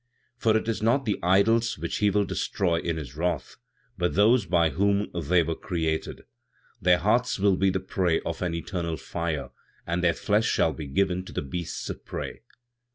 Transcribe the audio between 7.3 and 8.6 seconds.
will be the prey of an